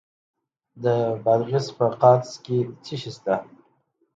د 0.83 0.85
بادغیس 1.23 1.67
په 1.77 1.85
قادس 2.01 2.31
کې 2.43 2.57
څه 2.83 2.93
شی 3.01 3.11
شته؟ 3.15 3.35